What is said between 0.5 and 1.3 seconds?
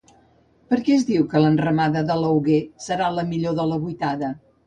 Per què es diu